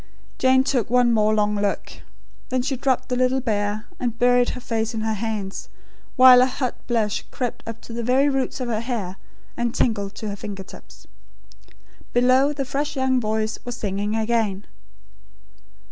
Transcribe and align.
Jane 0.39 0.63
took 0.63 0.89
one 0.89 1.13
more 1.13 1.31
long 1.35 1.53
look. 1.57 2.01
Then 2.49 2.63
she 2.63 2.75
dropped 2.75 3.09
the 3.09 3.15
little 3.15 3.39
bear, 3.39 3.85
and 3.99 4.17
buried 4.17 4.49
her 4.57 4.59
face 4.59 4.95
in 4.95 5.01
her 5.01 5.13
hands; 5.13 5.69
while 6.15 6.41
a 6.41 6.47
hot 6.47 6.73
blush 6.87 7.23
crept 7.29 7.61
up 7.67 7.81
to 7.81 7.93
the 7.93 8.01
very 8.01 8.27
roots 8.27 8.59
of 8.59 8.67
her 8.67 8.79
hair, 8.81 9.17
and 9.55 9.75
tingled 9.75 10.15
to 10.15 10.29
her 10.29 10.35
finger 10.35 10.63
tips. 10.63 11.05
Below, 12.13 12.51
the 12.51 12.65
fresh 12.65 12.95
young 12.95 13.19
voice 13.21 13.59
was 13.63 13.77
singing 13.77 14.15
again. 14.15 14.65